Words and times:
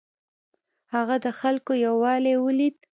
هغه 0.93 1.15
د 1.25 1.27
خلکو 1.39 1.71
یووالی 1.85 2.33
ولید. 2.39 2.75